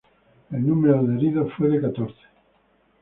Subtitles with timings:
[0.49, 2.21] El número de heridos fue de catorce.